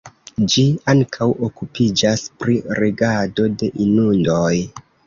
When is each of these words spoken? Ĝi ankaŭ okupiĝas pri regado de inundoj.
Ĝi 0.53 0.63
ankaŭ 0.93 1.27
okupiĝas 1.49 2.27
pri 2.43 2.59
regado 2.81 3.49
de 3.63 3.73
inundoj. 3.89 4.55